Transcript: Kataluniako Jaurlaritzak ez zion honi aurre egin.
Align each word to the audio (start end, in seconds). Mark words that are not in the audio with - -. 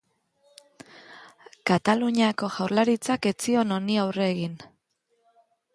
Kataluniako 1.71 2.49
Jaurlaritzak 2.57 3.29
ez 3.33 3.37
zion 3.49 3.79
honi 3.79 4.01
aurre 4.07 4.29
egin. 4.35 4.59